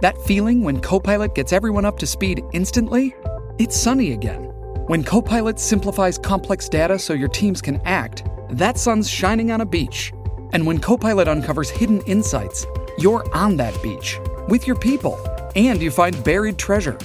[0.00, 3.14] That feeling when Copilot gets everyone up to speed instantly?
[3.58, 4.44] It's sunny again.
[4.86, 9.66] When Copilot simplifies complex data so your teams can act, that sun's shining on a
[9.66, 10.12] beach.
[10.52, 12.66] And when Copilot uncovers hidden insights,
[12.98, 15.18] you're on that beach with your people
[15.54, 16.98] and you find buried treasure.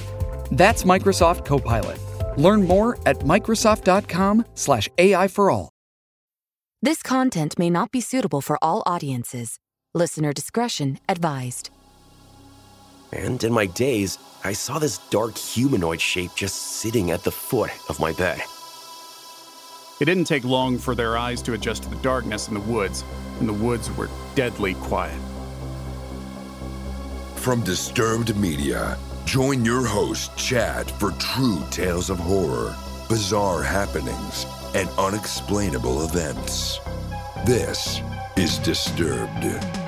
[0.52, 2.00] That's Microsoft Copilot.
[2.38, 5.70] Learn more at Microsoft.com/slash AI for all.
[6.82, 9.60] This content may not be suitable for all audiences.
[9.94, 11.70] Listener discretion advised.
[13.12, 17.71] And in my daze, I saw this dark humanoid shape just sitting at the foot
[17.90, 18.41] of my bed.
[19.99, 23.04] It didn't take long for their eyes to adjust to the darkness in the woods,
[23.40, 25.20] and the woods were deadly quiet.
[27.35, 32.76] From Disturbed Media, join your host, Chad, for true tales of horror,
[33.08, 36.80] bizarre happenings, and unexplainable events.
[37.46, 38.02] This
[38.35, 39.85] is Disturbed.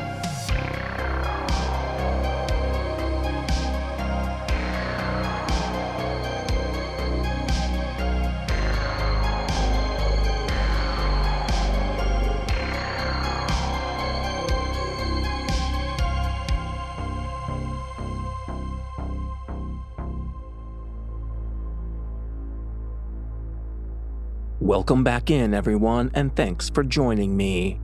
[24.68, 27.80] Welcome back in, everyone, and thanks for joining me.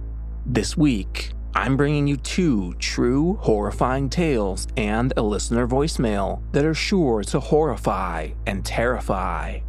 [0.46, 6.74] This week, I'm bringing you two true horrifying tales and a listener voicemail that are
[6.74, 9.62] sure to horrify and terrify.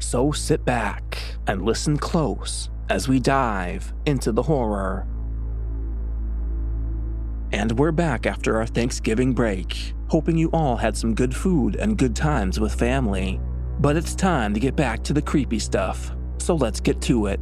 [0.00, 5.06] So sit back and listen close as we dive into the horror.
[7.52, 11.96] And we're back after our Thanksgiving break, hoping you all had some good food and
[11.96, 13.40] good times with family.
[13.78, 17.40] But it's time to get back to the creepy stuff so let's get to it.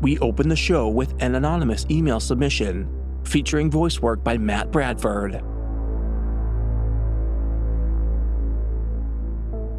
[0.00, 2.88] We open the show with an anonymous email submission
[3.24, 5.42] featuring voice work by Matt Bradford.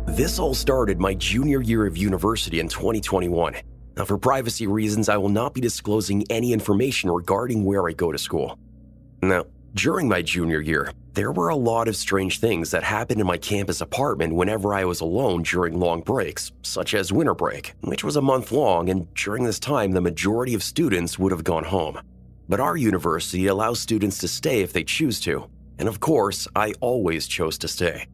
[0.07, 3.55] This all started my junior year of university in 2021.
[3.97, 8.11] Now, for privacy reasons, I will not be disclosing any information regarding where I go
[8.11, 8.57] to school.
[9.21, 13.27] Now, during my junior year, there were a lot of strange things that happened in
[13.27, 18.03] my campus apartment whenever I was alone during long breaks, such as winter break, which
[18.03, 21.65] was a month long, and during this time, the majority of students would have gone
[21.65, 21.99] home.
[22.47, 26.73] But our university allows students to stay if they choose to, and of course, I
[26.79, 28.07] always chose to stay.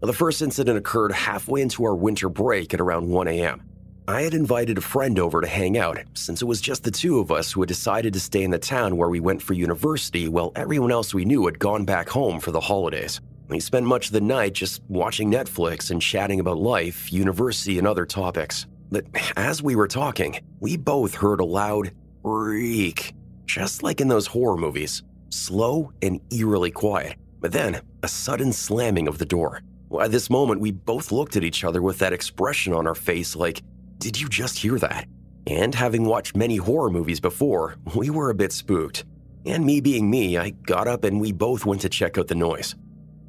[0.00, 3.62] The first incident occurred halfway into our winter break at around 1 a.m.
[4.08, 7.20] I had invited a friend over to hang out, since it was just the two
[7.20, 10.26] of us who had decided to stay in the town where we went for university
[10.26, 13.20] while everyone else we knew had gone back home for the holidays.
[13.48, 17.86] We spent much of the night just watching Netflix and chatting about life, university, and
[17.86, 18.66] other topics.
[18.90, 19.04] But
[19.36, 23.14] as we were talking, we both heard a loud reek,
[23.46, 27.16] just like in those horror movies, slow and eerily quiet.
[27.40, 29.62] But then, a sudden slamming of the door.
[30.00, 33.34] At this moment, we both looked at each other with that expression on our face
[33.34, 33.62] like,
[34.00, 35.06] did you just hear that?
[35.46, 39.04] And having watched many horror movies before, we were a bit spooked.
[39.44, 42.34] And me being me, I got up and we both went to check out the
[42.34, 42.74] noise.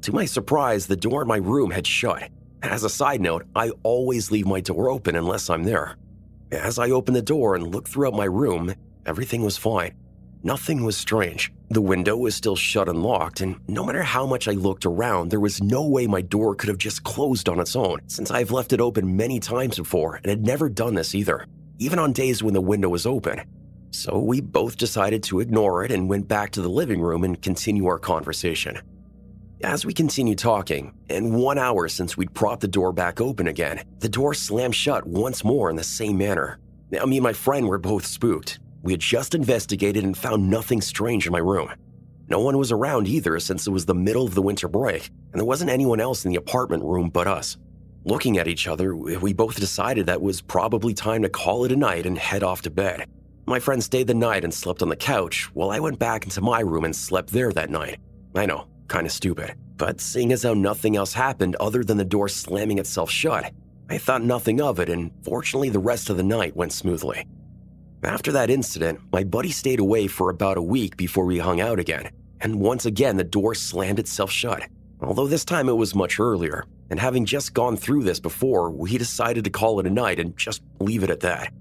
[0.02, 2.30] To my surprise, the door in my room had shut.
[2.62, 5.96] As a side note, I always leave my door open unless I'm there.
[6.50, 8.74] As I opened the door and looked throughout my room,
[9.04, 9.92] everything was fine.
[10.44, 11.52] Nothing was strange.
[11.70, 15.30] The window was still shut and locked, and no matter how much I looked around,
[15.30, 18.50] there was no way my door could have just closed on its own, since I've
[18.50, 21.46] left it open many times before and had never done this either,
[21.78, 23.40] even on days when the window was open.
[23.92, 27.40] So we both decided to ignore it and went back to the living room and
[27.40, 28.80] continue our conversation.
[29.62, 33.84] As we continued talking, and one hour since we'd propped the door back open again,
[34.00, 36.58] the door slammed shut once more in the same manner.
[36.90, 40.80] Now, me and my friend were both spooked, we had just investigated and found nothing
[40.80, 41.70] strange in my room.
[42.28, 45.40] No one was around either since it was the middle of the winter break, and
[45.40, 47.56] there wasn't anyone else in the apartment room but us.
[48.04, 51.76] Looking at each other, we both decided that was probably time to call it a
[51.76, 53.06] night and head off to bed.
[53.46, 56.40] My friend stayed the night and slept on the couch, while I went back into
[56.40, 57.98] my room and slept there that night.
[58.34, 59.54] I know, kinda stupid.
[59.76, 63.52] But seeing as how nothing else happened other than the door slamming itself shut,
[63.90, 67.26] I thought nothing of it, and fortunately, the rest of the night went smoothly.
[68.04, 71.78] After that incident, my buddy stayed away for about a week before we hung out
[71.78, 72.10] again,
[72.40, 74.64] and once again the door slammed itself shut.
[75.00, 78.98] Although this time it was much earlier, and having just gone through this before, we
[78.98, 81.52] decided to call it a night and just leave it at that.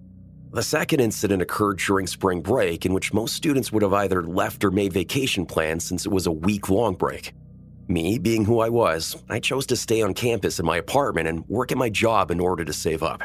[0.51, 4.63] The second incident occurred during spring break, in which most students would have either left
[4.63, 7.33] or made vacation plans since it was a week long break.
[7.87, 11.47] Me, being who I was, I chose to stay on campus in my apartment and
[11.47, 13.21] work at my job in order to save up.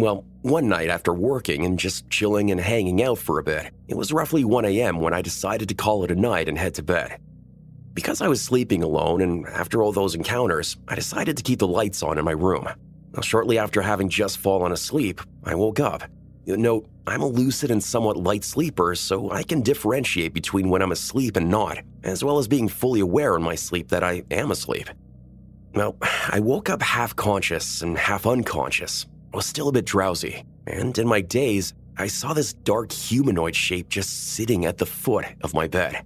[0.00, 3.94] Well, one night after working and just chilling and hanging out for a bit, it
[3.98, 4.98] was roughly 1 a.m.
[4.98, 7.18] when I decided to call it a night and head to bed.
[7.92, 11.66] Because I was sleeping alone, and after all those encounters, I decided to keep the
[11.66, 12.66] lights on in my room.
[13.12, 16.04] Now, shortly after having just fallen asleep, I woke up.
[16.46, 20.92] Note, I'm a lucid and somewhat light sleeper, so I can differentiate between when I'm
[20.92, 24.50] asleep and not, as well as being fully aware in my sleep that I am
[24.50, 24.88] asleep.
[25.74, 25.96] Now,
[26.30, 29.06] I woke up half conscious and half unconscious.
[29.32, 33.54] I was still a bit drowsy, and in my daze, I saw this dark humanoid
[33.54, 36.02] shape just sitting at the foot of my bed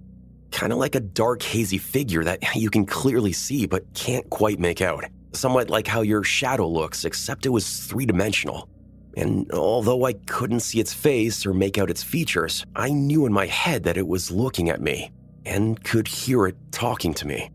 [0.55, 4.57] kind of like a dark, hazy figure that you can clearly see but can't quite
[4.57, 5.03] make out.
[5.33, 8.69] Somewhat like how your shadow looks, except it was three dimensional.
[9.17, 13.33] And although I couldn't see its face or make out its features, I knew in
[13.33, 15.11] my head that it was looking at me
[15.45, 17.51] and could hear it talking to me.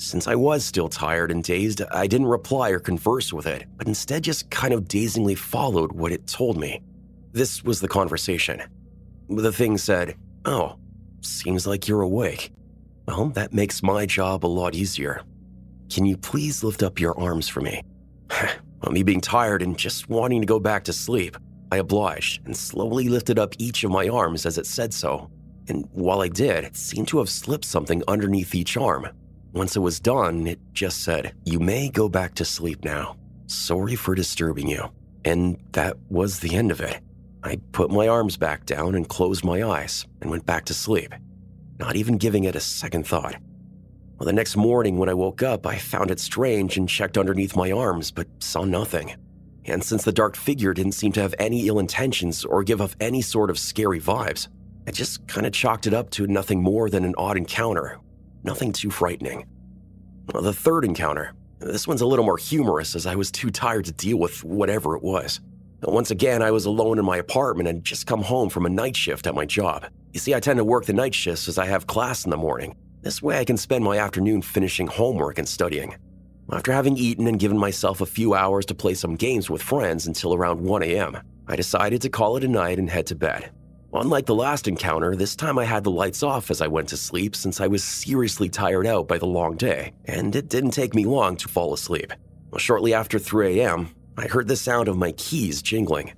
[0.00, 3.86] Since I was still tired and dazed, I didn't reply or converse with it, but
[3.86, 6.80] instead just kind of dazingly followed what it told me.
[7.32, 8.62] This was the conversation.
[9.28, 10.16] The thing said,
[10.46, 10.76] Oh,
[11.20, 12.50] Seems like you're awake.
[13.06, 15.20] Well, that makes my job a lot easier.
[15.92, 17.82] Can you please lift up your arms for me?
[18.30, 21.36] well, me being tired and just wanting to go back to sleep,
[21.70, 25.30] I obliged and slowly lifted up each of my arms as it said so.
[25.68, 29.06] And while I did, it seemed to have slipped something underneath each arm.
[29.52, 33.16] Once it was done, it just said, You may go back to sleep now.
[33.46, 34.84] Sorry for disturbing you.
[35.24, 37.00] And that was the end of it.
[37.42, 41.12] I put my arms back down and closed my eyes and went back to sleep,
[41.78, 43.36] not even giving it a second thought.
[44.18, 47.56] Well, the next morning when I woke up, I found it strange and checked underneath
[47.56, 49.16] my arms, but saw nothing.
[49.64, 52.96] And since the dark figure didn't seem to have any ill intentions or give off
[53.00, 54.48] any sort of scary vibes,
[54.86, 57.98] I just kind of chalked it up to nothing more than an odd encounter.
[58.42, 59.46] Nothing too frightening.
[60.32, 63.92] The third encounter, this one's a little more humorous as I was too tired to
[63.92, 65.40] deal with whatever it was.
[65.82, 68.96] Once again, I was alone in my apartment and just come home from a night
[68.96, 69.86] shift at my job.
[70.12, 72.36] You see, I tend to work the night shifts as I have class in the
[72.36, 72.76] morning.
[73.02, 75.96] This way, I can spend my afternoon finishing homework and studying.
[76.52, 80.06] After having eaten and given myself a few hours to play some games with friends
[80.06, 83.50] until around 1 a.m., I decided to call it a night and head to bed.
[83.92, 86.96] Unlike the last encounter, this time I had the lights off as I went to
[86.96, 90.94] sleep since I was seriously tired out by the long day, and it didn't take
[90.94, 92.12] me long to fall asleep.
[92.56, 96.12] Shortly after 3 a.m., I heard the sound of my keys jingling.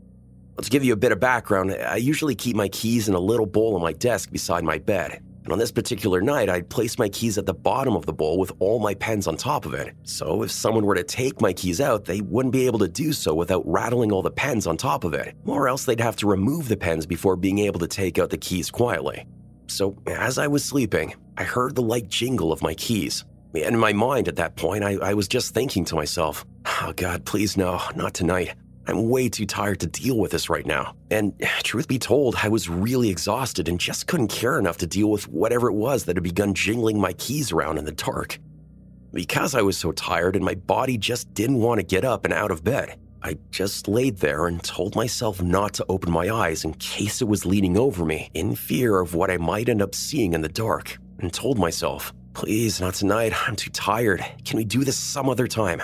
[0.59, 3.47] Let's give you a bit of background, I usually keep my keys in a little
[3.47, 5.23] bowl on my desk beside my bed.
[5.45, 8.39] And on this particular night, I'd placed my keys at the bottom of the bowl
[8.39, 9.93] with all my pens on top of it.
[10.05, 13.13] So if someone were to take my keys out, they wouldn't be able to do
[13.13, 16.29] so without rattling all the pens on top of it, or else they'd have to
[16.29, 19.27] remove the pens before being able to take out the keys quietly.
[19.67, 23.25] So as I was sleeping, I heard the light jingle of my keys.
[23.55, 26.93] And in my mind at that point, I, I was just thinking to myself, oh
[26.97, 28.55] God, please no, not tonight.
[28.87, 30.95] I'm way too tired to deal with this right now.
[31.11, 31.33] And
[31.65, 35.29] truth be told, I was really exhausted and just couldn't care enough to deal with
[35.29, 38.39] whatever it was that had begun jingling my keys around in the dark.
[39.13, 42.33] Because I was so tired and my body just didn't want to get up and
[42.33, 46.65] out of bed, I just laid there and told myself not to open my eyes
[46.65, 49.95] in case it was leaning over me in fear of what I might end up
[49.95, 53.33] seeing in the dark, and told myself, Please, not tonight.
[53.47, 54.25] I'm too tired.
[54.45, 55.83] Can we do this some other time?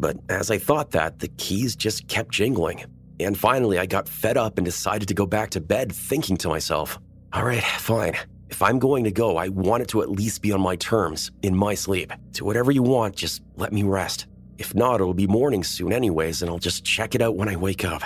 [0.00, 2.84] But as I thought that, the keys just kept jingling.
[3.20, 6.48] And finally, I got fed up and decided to go back to bed, thinking to
[6.48, 6.98] myself,
[7.34, 8.16] all right, fine.
[8.48, 11.30] If I'm going to go, I want it to at least be on my terms,
[11.42, 12.12] in my sleep.
[12.32, 14.26] Do whatever you want, just let me rest.
[14.58, 17.56] If not, it'll be morning soon, anyways, and I'll just check it out when I
[17.56, 18.02] wake up.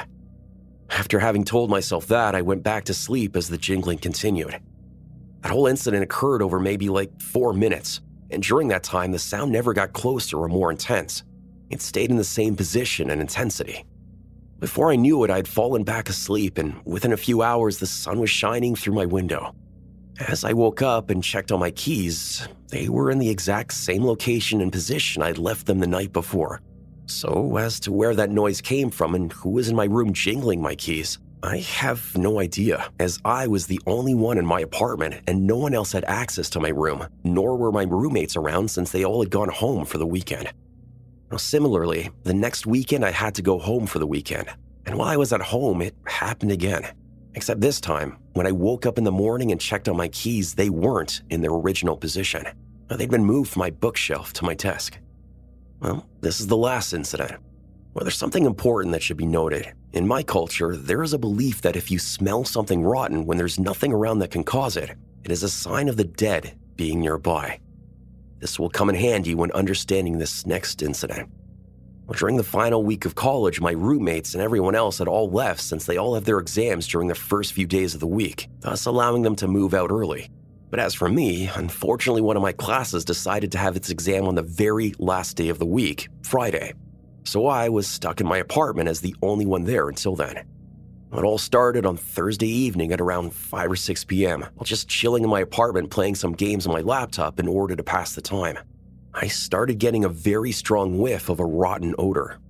[0.91, 4.61] After having told myself that, I went back to sleep as the jingling continued.
[5.43, 9.53] That whole incident occurred over maybe like four minutes, and during that time, the sound
[9.53, 11.23] never got closer or more intense.
[11.71, 13.85] It stayed in the same position and intensity.
[14.61, 17.87] Before I knew it, I had fallen back asleep, and within a few hours, the
[17.87, 19.55] sun was shining through my window.
[20.21, 24.05] As I woke up and checked on my keys, they were in the exact same
[24.05, 26.61] location and position I'd left them the night before.
[27.07, 30.63] So, as to where that noise came from and who was in my room jingling
[30.63, 35.21] my keys, I have no idea, as I was the only one in my apartment
[35.27, 38.93] and no one else had access to my room, nor were my roommates around since
[38.93, 40.51] they all had gone home for the weekend.
[41.37, 44.49] Similarly, the next weekend I had to go home for the weekend,
[44.87, 46.87] and while I was at home, it happened again.
[47.35, 50.55] Except this time, when I woke up in the morning and checked on my keys,
[50.55, 52.45] they weren't in their original position.
[52.89, 54.99] They'd been moved from my bookshelf to my desk.
[55.81, 57.33] Well, this is the last incident.
[57.93, 59.73] Well, there's something important that should be noted.
[59.93, 63.59] In my culture, there is a belief that if you smell something rotten when there's
[63.59, 64.91] nothing around that can cause it,
[65.25, 67.59] it is a sign of the dead being nearby.
[68.41, 71.31] This will come in handy when understanding this next incident.
[72.17, 75.87] During the final week of college, my roommates and everyone else had all left since
[75.87, 79.23] they all have their exams during the first few days of the week, thus allowing
[79.23, 80.29] them to move out early.
[80.71, 84.35] But as for me, unfortunately, one of my classes decided to have its exam on
[84.35, 86.75] the very last day of the week, Friday.
[87.25, 90.45] So I was stuck in my apartment as the only one there until then.
[91.17, 95.23] It all started on Thursday evening at around 5 or 6 p.m., while just chilling
[95.23, 98.59] in my apartment playing some games on my laptop in order to pass the time.
[99.15, 102.41] I started getting a very strong whiff of a rotten odor.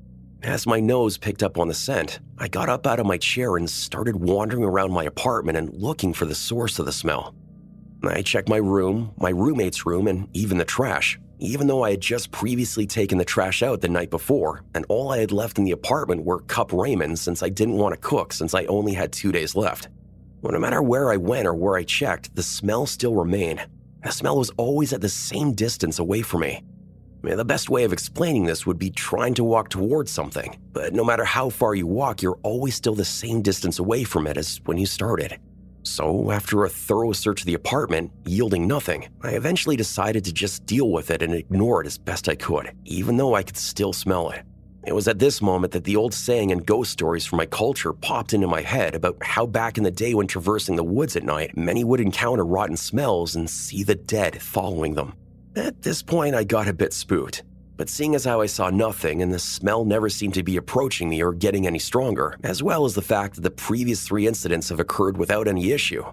[0.42, 3.58] As my nose picked up on the scent, I got up out of my chair
[3.58, 7.34] and started wandering around my apartment and looking for the source of the smell.
[8.02, 12.00] I checked my room, my roommate's room, and even the trash, even though I had
[12.00, 15.64] just previously taken the trash out the night before, and all I had left in
[15.64, 19.12] the apartment were cup ramen since I didn't want to cook since I only had
[19.12, 19.88] two days left.
[20.42, 23.66] Well, no matter where I went or where I checked, the smell still remained.
[24.02, 26.62] The smell was always at the same distance away from me.
[27.24, 30.58] I mean, the best way of explaining this would be trying to walk towards something,
[30.72, 34.26] but no matter how far you walk, you're always still the same distance away from
[34.26, 35.38] it as when you started.
[35.84, 40.64] So, after a thorough search of the apartment, yielding nothing, I eventually decided to just
[40.64, 43.92] deal with it and ignore it as best I could, even though I could still
[43.92, 44.42] smell it.
[44.86, 47.92] It was at this moment that the old saying and ghost stories from my culture
[47.92, 51.22] popped into my head about how back in the day when traversing the woods at
[51.22, 55.14] night, many would encounter rotten smells and see the dead following them.
[55.54, 57.42] At this point, I got a bit spooked,
[57.76, 61.08] but seeing as how I saw nothing and the smell never seemed to be approaching
[61.08, 64.68] me or getting any stronger, as well as the fact that the previous three incidents
[64.68, 66.04] have occurred without any issue,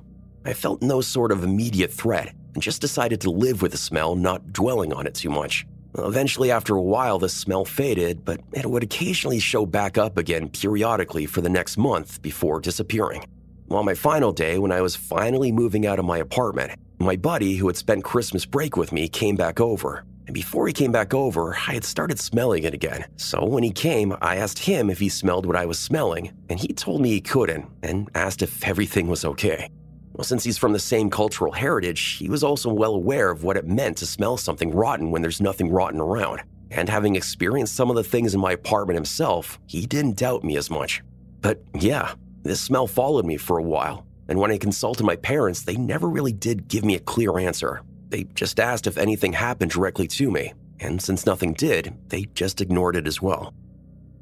[0.44, 4.16] I felt no sort of immediate threat and just decided to live with the smell,
[4.16, 5.66] not dwelling on it too much.
[5.98, 10.50] Eventually, after a while, the smell faded, but it would occasionally show back up again
[10.50, 13.24] periodically for the next month before disappearing.
[13.70, 17.56] On my final day, when I was finally moving out of my apartment, my buddy,
[17.56, 20.04] who had spent Christmas break with me, came back over.
[20.32, 23.04] And before he came back over, I had started smelling it again.
[23.18, 26.58] So when he came, I asked him if he smelled what I was smelling, and
[26.58, 29.70] he told me he couldn't and asked if everything was okay.
[30.14, 33.58] Well, since he's from the same cultural heritage, he was also well aware of what
[33.58, 36.44] it meant to smell something rotten when there's nothing rotten around.
[36.70, 40.56] And having experienced some of the things in my apartment himself, he didn't doubt me
[40.56, 41.04] as much.
[41.42, 45.64] But yeah, this smell followed me for a while, and when I consulted my parents,
[45.64, 47.82] they never really did give me a clear answer.
[48.12, 52.60] They just asked if anything happened directly to me, and since nothing did, they just
[52.60, 53.54] ignored it as well.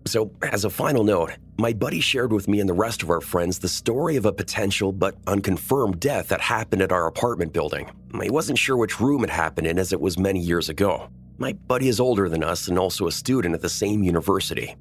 [0.05, 3.19] So, as a final note, my buddy shared with me and the rest of our
[3.19, 7.89] friends the story of a potential but unconfirmed death that happened at our apartment building.
[8.21, 11.09] He wasn't sure which room it happened in as it was many years ago.
[11.39, 14.75] My buddy is older than us and also a student at the same university.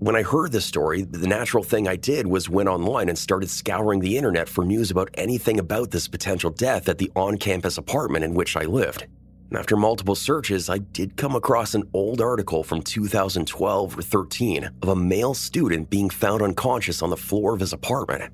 [0.00, 3.48] When I heard this story, the natural thing I did was went online and started
[3.48, 7.78] scouring the internet for news about anything about this potential death at the on campus
[7.78, 9.06] apartment in which I lived.
[9.52, 14.88] After multiple searches, I did come across an old article from 2012 or 13 of
[14.88, 18.32] a male student being found unconscious on the floor of his apartment.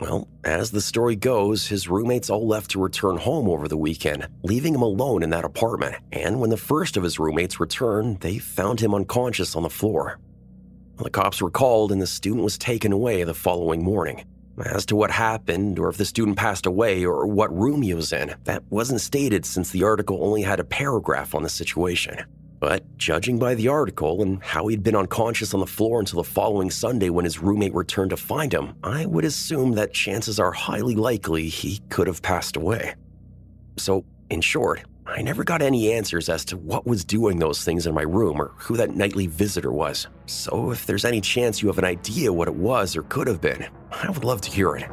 [0.00, 4.28] Well, as the story goes, his roommates all left to return home over the weekend,
[4.42, 5.96] leaving him alone in that apartment.
[6.12, 10.18] And when the first of his roommates returned, they found him unconscious on the floor.
[10.98, 14.24] The cops were called and the student was taken away the following morning.
[14.64, 18.12] As to what happened, or if the student passed away, or what room he was
[18.12, 22.24] in, that wasn't stated since the article only had a paragraph on the situation.
[22.58, 26.28] But judging by the article and how he'd been unconscious on the floor until the
[26.28, 30.50] following Sunday when his roommate returned to find him, I would assume that chances are
[30.50, 32.96] highly likely he could have passed away.
[33.76, 37.86] So, in short, I never got any answers as to what was doing those things
[37.86, 40.06] in my room or who that nightly visitor was.
[40.26, 43.40] So, if there's any chance you have an idea what it was or could have
[43.40, 44.88] been, I would love to hear it.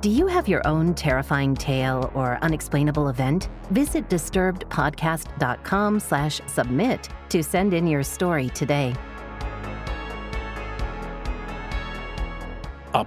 [0.00, 3.48] Do you have your own terrifying tale or unexplainable event?
[3.72, 8.94] Visit disturbedpodcast.com slash submit to send in your story today.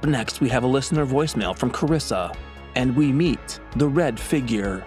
[0.01, 2.35] Up next, we have a listener voicemail from Carissa,
[2.73, 4.83] and we meet the red figure.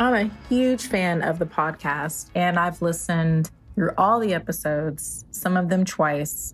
[0.00, 5.56] I'm a huge fan of the podcast, and I've listened through all the episodes, some
[5.56, 6.52] of them twice.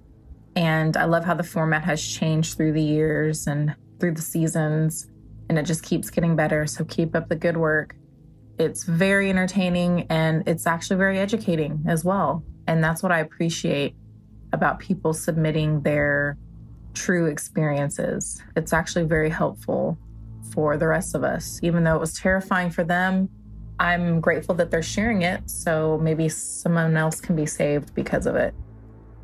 [0.55, 5.09] And I love how the format has changed through the years and through the seasons,
[5.49, 6.67] and it just keeps getting better.
[6.67, 7.97] So keep up the good work.
[8.59, 12.45] It's very entertaining and it's actually very educating as well.
[12.67, 13.97] And that's what I appreciate
[14.55, 16.39] about people submitting their
[16.95, 18.41] true experiences.
[18.57, 19.99] It's actually very helpful
[20.53, 21.59] for the rest of us.
[21.63, 23.29] Even though it was terrifying for them,
[23.81, 25.51] I'm grateful that they're sharing it.
[25.51, 28.55] So maybe someone else can be saved because of it.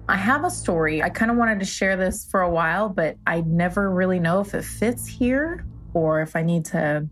[0.08, 1.02] I have a story.
[1.02, 4.40] I kind of wanted to share this for a while, but I never really know
[4.40, 7.08] if it fits here or if I need to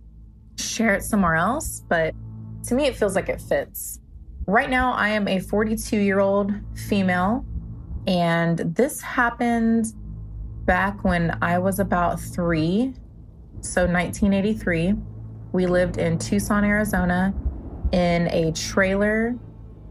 [0.58, 1.84] share it somewhere else.
[1.88, 2.14] But
[2.64, 4.00] to me, it feels like it fits.
[4.46, 7.44] Right now, I am a 42 year old female,
[8.06, 9.92] and this happened
[10.64, 12.94] back when I was about three.
[13.60, 14.94] So, 1983.
[15.50, 17.34] We lived in Tucson, Arizona,
[17.92, 19.34] in a trailer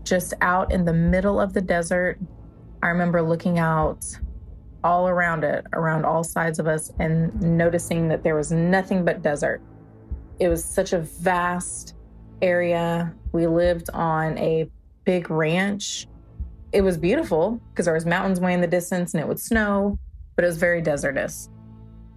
[0.04, 2.20] just out in the middle of the desert
[2.82, 4.06] I remember looking out
[4.84, 9.22] all around it, around all sides of us, and noticing that there was nothing but
[9.22, 9.62] desert.
[10.40, 11.96] It was such a vast
[12.42, 13.14] area.
[13.32, 14.70] We lived on a
[15.04, 16.08] big ranch.
[16.72, 19.98] It was beautiful because there was mountains way in the distance and it would snow,
[20.36, 21.50] but it was very desertous.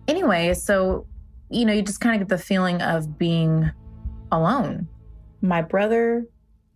[0.08, 1.06] Anyway, so
[1.50, 3.70] you know, you just kind of get the feeling of being
[4.30, 4.88] alone.
[5.42, 6.26] My brother,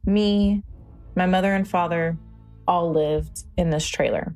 [0.05, 0.65] me,
[1.15, 2.19] my mother and father,
[2.67, 4.35] all lived in this trailer.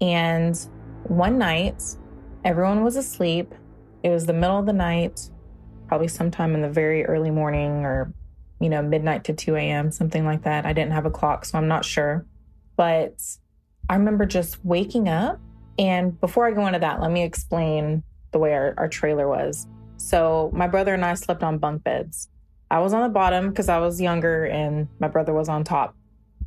[0.00, 0.58] And
[1.04, 1.82] one night,
[2.44, 3.54] everyone was asleep.
[4.02, 5.28] It was the middle of the night,
[5.86, 8.14] probably sometime in the very early morning or,
[8.60, 10.64] you know, midnight to 2 a.m., something like that.
[10.64, 12.24] I didn't have a clock, so I'm not sure.
[12.78, 13.20] But
[13.90, 15.38] I remember just waking up.
[15.78, 19.66] And before I go into that, let me explain the way our, our trailer was.
[19.96, 22.28] So, my brother and I slept on bunk beds.
[22.70, 25.96] I was on the bottom because I was younger and my brother was on top.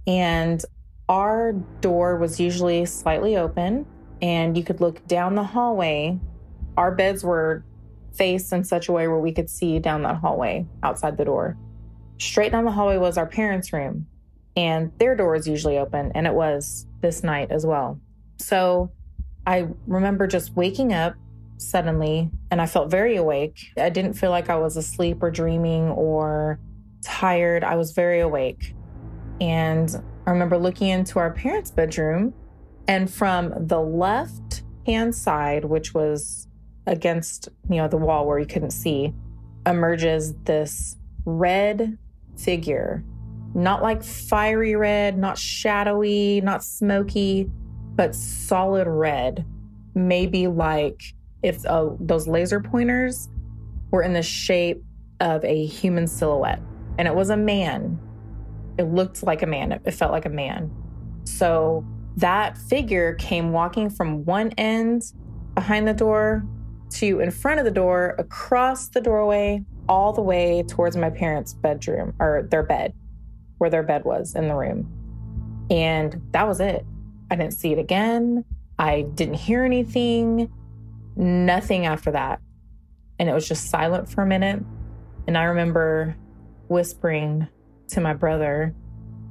[0.07, 0.63] And
[1.09, 3.85] our door was usually slightly open
[4.21, 6.17] and you could look down the hallway.
[6.77, 7.65] Our beds were
[8.13, 11.57] faced in such a way where we could see down that hallway outside the door.
[12.19, 14.07] Straight down the hallway was our parents' room,
[14.55, 17.99] and their door is usually open, and it was this night as well.
[18.37, 18.91] So
[19.45, 21.15] I remember just waking up
[21.57, 23.71] suddenly, and I felt very awake.
[23.77, 26.59] I didn't feel like I was asleep or dreaming or
[27.03, 27.63] tired.
[27.63, 28.75] I was very awake.
[29.39, 32.33] And I remember looking into our parents' bedroom,
[32.87, 36.47] and from the left hand side, which was
[36.87, 39.13] against you know the wall where you couldn't see,
[39.65, 41.97] emerges this red
[42.37, 43.03] figure.
[43.53, 47.49] Not like fiery red, not shadowy, not smoky,
[47.95, 49.45] but solid red.
[49.93, 51.01] Maybe like
[51.43, 53.29] if uh, those laser pointers
[53.91, 54.81] were in the shape
[55.19, 56.61] of a human silhouette.
[56.97, 57.99] And it was a man
[58.77, 60.71] it looked like a man, it felt like a man.
[61.23, 61.85] So
[62.17, 65.03] that figure came walking from one end
[65.55, 66.43] behind the door
[66.91, 71.53] to in front of the door, across the doorway, all the way towards my parents'
[71.53, 72.93] bedroom or their bed,
[73.61, 74.91] where their bed was in the room.
[75.69, 76.83] And that was it.
[77.29, 78.43] I didn't see it again.
[78.79, 80.51] I didn't hear anything,
[81.15, 82.41] nothing after that.
[83.19, 84.63] And it was just silent for a minute.
[85.27, 86.15] And I remember
[86.69, 87.47] whispering
[87.89, 88.73] to my brother,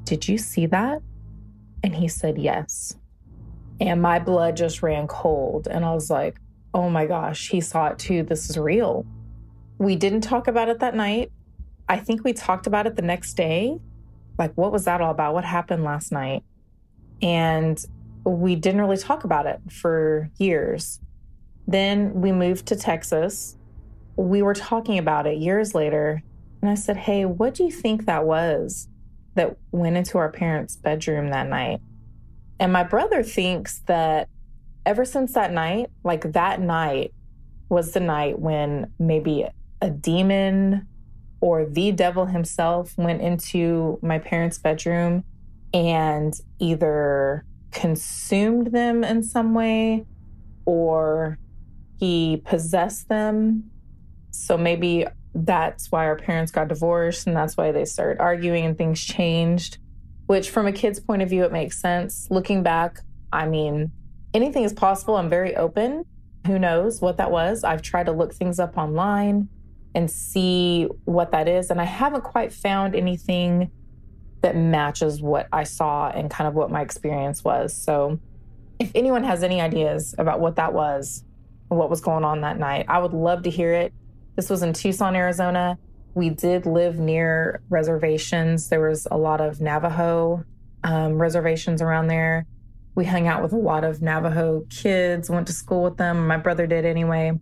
[0.05, 1.03] Did you see that?
[1.83, 2.95] And he said, Yes.
[3.81, 5.67] And my blood just ran cold.
[5.67, 6.41] And I was like,
[6.73, 8.23] Oh my gosh, he saw it too.
[8.23, 9.05] This is real.
[9.79, 11.33] We didn't talk about it that night.
[11.89, 13.81] I think we talked about it the next day.
[14.39, 15.35] Like, what was that all about?
[15.35, 16.43] What happened last night?
[17.23, 17.83] And
[18.25, 21.01] we didn't really talk about it for years.
[21.67, 23.57] Then we moved to Texas.
[24.17, 26.23] We were talking about it years later.
[26.61, 28.89] And I said, Hey, what do you think that was
[29.35, 31.81] that went into our parents' bedroom that night?
[32.59, 34.29] And my brother thinks that
[34.85, 37.13] ever since that night, like that night
[37.69, 39.47] was the night when maybe
[39.81, 40.87] a demon
[41.41, 45.25] or the devil himself went into my parents' bedroom
[45.73, 50.05] and either consumed them in some way
[50.67, 51.39] or
[51.99, 53.71] he possessed them.
[54.31, 58.77] So maybe that's why our parents got divorced and that's why they started arguing and
[58.77, 59.79] things changed,
[60.27, 62.27] which from a kid's point of view, it makes sense.
[62.31, 63.01] Looking back,
[63.33, 63.93] I mean,
[64.35, 65.17] anything is possible.
[65.17, 66.05] I'm very open.
[66.47, 67.65] Who knows what that was?
[67.65, 69.49] I've tried to look things up online
[69.95, 71.71] and see what that is.
[71.71, 73.71] And I haven't quite found anything
[74.43, 77.75] that matches what I saw and kind of what my experience was.
[77.75, 78.19] So
[78.79, 81.25] if anyone has any ideas about what that was,
[81.69, 83.93] what was going on that night, I would love to hear it.
[84.37, 85.79] This was in Tucson, Arizona.
[86.15, 88.69] We did live near reservations.
[88.69, 90.45] There was a lot of Navajo
[90.83, 92.47] um, reservations around there.
[92.95, 96.27] We hung out with a lot of Navajo kids, went to school with them.
[96.27, 97.39] My brother did anyway.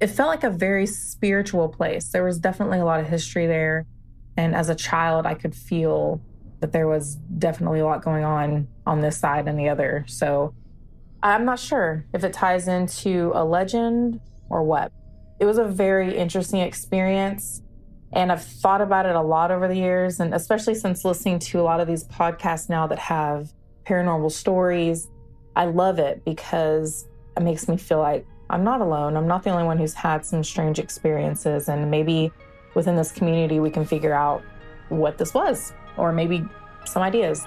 [0.00, 2.08] It felt like a very spiritual place.
[2.10, 3.86] There was definitely a lot of history there.
[4.36, 6.20] And as a child, I could feel
[6.60, 10.04] that there was definitely a lot going on on this side and the other.
[10.06, 10.54] So
[11.22, 14.92] I'm not sure if it ties into a legend or what.
[15.40, 17.62] It was a very interesting experience.
[18.12, 21.60] And I've thought about it a lot over the years, and especially since listening to
[21.60, 23.52] a lot of these podcasts now that have
[23.84, 25.08] paranormal stories.
[25.56, 27.06] I love it because
[27.36, 29.16] it makes me feel like I'm not alone.
[29.16, 31.68] I'm not the only one who's had some strange experiences.
[31.68, 32.32] And maybe
[32.74, 34.42] within this community, we can figure out
[34.88, 36.44] what this was, or maybe
[36.84, 37.46] some ideas.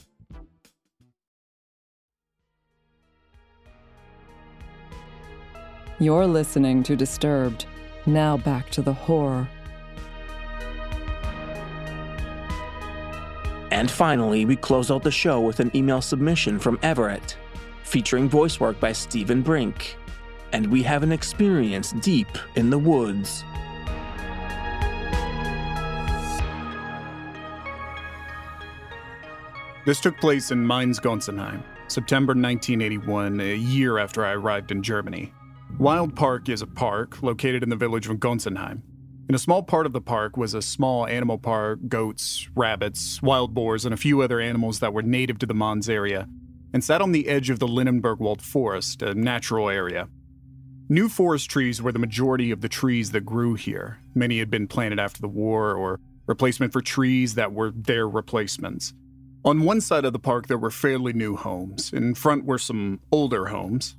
[6.01, 7.67] You're listening to Disturbed.
[8.07, 9.47] Now back to the horror.
[13.69, 17.37] And finally, we close out the show with an email submission from Everett,
[17.83, 19.95] featuring voice work by Steven Brink.
[20.53, 23.43] And we have an experience deep in the woods.
[29.85, 35.31] This took place in Mainz-Gonsenheim, September 1981, a year after I arrived in Germany.
[35.81, 38.83] Wild Park is a park located in the village of Gonsenheim.
[39.27, 43.55] In a small part of the park was a small animal park, goats, rabbits, wild
[43.55, 46.29] boars, and a few other animals that were native to the Mons area,
[46.71, 50.07] and sat on the edge of the Lennebergwald forest, a natural area.
[50.87, 53.97] New forest trees were the majority of the trees that grew here.
[54.13, 58.93] Many had been planted after the war or replacement for trees that were their replacements.
[59.43, 61.91] On one side of the park, there were fairly new homes.
[61.91, 63.95] In front were some older homes.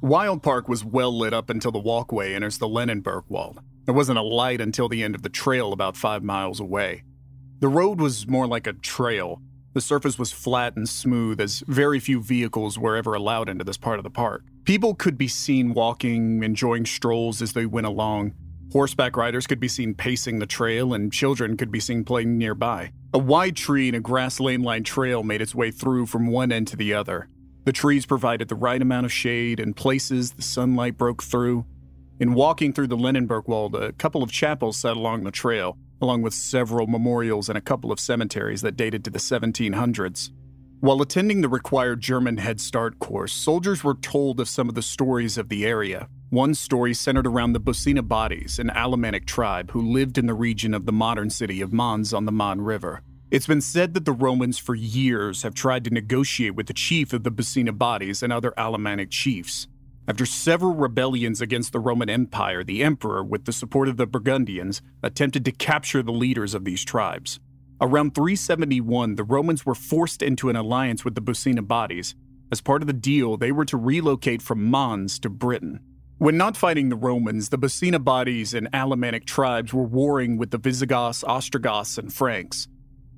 [0.00, 3.58] Wild Park was well lit up until the walkway enters the Lennebergwald.
[3.84, 7.02] There wasn't a light until the end of the trail about five miles away.
[7.58, 9.42] The road was more like a trail.
[9.74, 13.76] The surface was flat and smooth, as very few vehicles were ever allowed into this
[13.76, 14.44] part of the park.
[14.62, 18.34] People could be seen walking, enjoying strolls as they went along.
[18.70, 22.92] Horseback riders could be seen pacing the trail, and children could be seen playing nearby.
[23.12, 26.52] A wide tree and a grass lane lined trail made its way through from one
[26.52, 27.28] end to the other.
[27.68, 31.66] The trees provided the right amount of shade, and places the sunlight broke through.
[32.18, 36.32] In walking through the Lennebergwald, a couple of chapels sat along the trail, along with
[36.32, 40.30] several memorials and a couple of cemeteries that dated to the 1700s.
[40.80, 44.80] While attending the required German Head Start course, soldiers were told of some of the
[44.80, 46.08] stories of the area.
[46.30, 50.86] One story centered around the Bucinobantes, an Alemannic tribe who lived in the region of
[50.86, 53.02] the modern city of Mons on the Mon River.
[53.30, 57.12] It's been said that the Romans for years have tried to negotiate with the chief
[57.12, 59.68] of the Bucinobantes and other Alemannic chiefs.
[60.08, 64.80] After several rebellions against the Roman Empire, the emperor, with the support of the Burgundians,
[65.02, 67.38] attempted to capture the leaders of these tribes.
[67.82, 72.14] Around 371, the Romans were forced into an alliance with the Bucinobantes.
[72.50, 75.80] As part of the deal, they were to relocate from Mons to Britain.
[76.16, 81.22] When not fighting the Romans, the Bucinobantes and Alemannic tribes were warring with the Visigoths,
[81.24, 82.68] Ostrogoths, and Franks.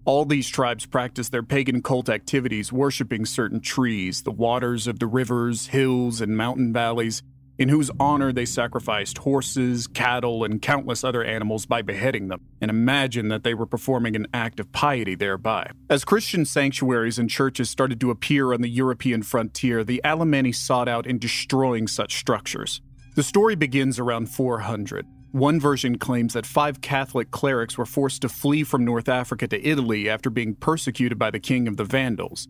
[0.06, 5.06] All these tribes practiced their pagan cult activities, worshiping certain trees, the waters of the
[5.06, 7.22] rivers, hills, and mountain valleys,
[7.58, 12.70] in whose honor they sacrificed horses, cattle, and countless other animals by beheading them, and
[12.70, 15.70] imagined that they were performing an act of piety thereby.
[15.90, 20.88] As Christian sanctuaries and churches started to appear on the European frontier, the Alemanni sought
[20.88, 22.80] out in destroying such structures.
[23.16, 25.06] The story begins around 400.
[25.32, 29.64] One version claims that five Catholic clerics were forced to flee from North Africa to
[29.64, 32.48] Italy after being persecuted by the king of the Vandals.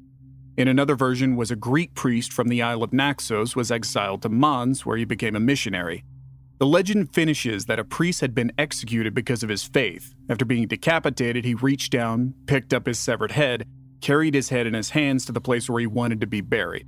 [0.56, 4.30] In another version was a Greek priest from the Isle of Naxos was exiled to
[4.30, 6.04] Mons where he became a missionary.
[6.58, 10.14] The legend finishes that a priest had been executed because of his faith.
[10.30, 13.66] After being decapitated, he reached down, picked up his severed head,
[14.00, 16.86] carried his head in his hands to the place where he wanted to be buried.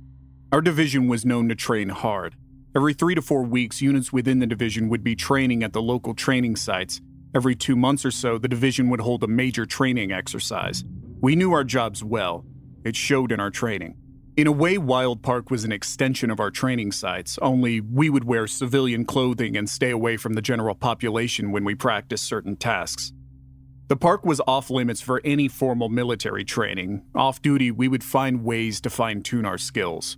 [0.51, 2.35] Our division was known to train hard.
[2.75, 6.15] Every three to four weeks, units within the division would be training at the local
[6.15, 7.01] training sites.
[7.35, 10.83] Every two months or so, the division would hold a major training exercise.
[11.21, 12.45] We knew our jobs well,
[12.83, 13.95] it showed in our training.
[14.35, 18.23] In a way, Wild Park was an extension of our training sites, only we would
[18.23, 23.13] wear civilian clothing and stay away from the general population when we practiced certain tasks.
[23.87, 27.03] The park was off limits for any formal military training.
[27.13, 30.17] Off duty, we would find ways to fine tune our skills.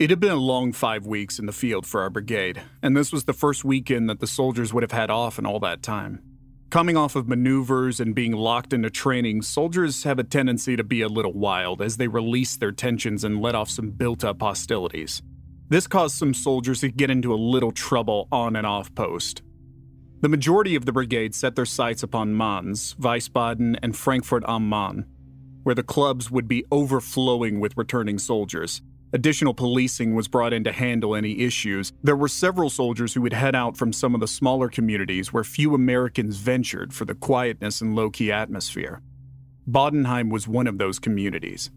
[0.00, 3.12] It had been a long five weeks in the field for our brigade, and this
[3.12, 6.22] was the first weekend that the soldiers would have had off in all that time.
[6.70, 11.02] Coming off of maneuvers and being locked into training, soldiers have a tendency to be
[11.02, 15.20] a little wild as they release their tensions and let off some built up hostilities.
[15.68, 19.42] This caused some soldiers to get into a little trouble on and off post.
[20.22, 25.04] The majority of the brigade set their sights upon Mons, Wiesbaden, and Frankfurt am Main,
[25.62, 28.80] where the clubs would be overflowing with returning soldiers.
[29.12, 31.92] Additional policing was brought in to handle any issues.
[32.02, 35.42] There were several soldiers who would head out from some of the smaller communities where
[35.42, 39.02] few Americans ventured for the quietness and low key atmosphere.
[39.68, 41.70] Bodenheim was one of those communities.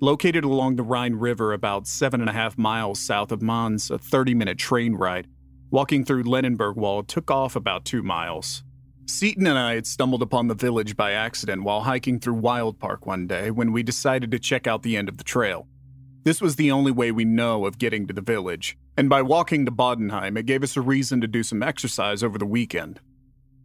[0.00, 3.98] Located along the Rhine River about seven and a half miles south of Mons, a
[3.98, 5.26] 30 minute train ride,
[5.70, 8.64] walking through Lennebergwald took off about two miles.
[9.04, 13.06] Seaton and I had stumbled upon the village by accident while hiking through Wild Park
[13.06, 15.66] one day when we decided to check out the end of the trail.
[16.22, 19.64] This was the only way we know of getting to the village, and by walking
[19.64, 23.00] to Bodenheim, it gave us a reason to do some exercise over the weekend.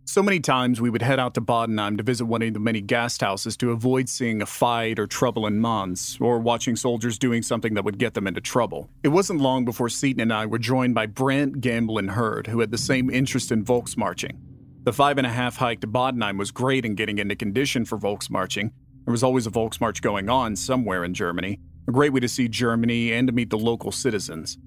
[0.06, 2.80] So many times we would head out to Bodenheim to visit one of the many
[2.80, 7.42] guest houses to avoid seeing a fight or trouble in Mons, or watching soldiers doing
[7.42, 8.90] something that would get them into trouble.
[9.04, 12.62] It wasn't long before Seaton and I were joined by Brandt, Gamble, and Hurd, who
[12.62, 14.38] had the same interest in Volksmarching.
[14.84, 17.98] The five and a half hike to Bodenheim was great in getting into condition for
[17.98, 18.72] Volksmarching.
[19.04, 22.48] There was always a Volksmarch going on somewhere in Germany, a great way to see
[22.48, 24.58] Germany and to meet the local citizens.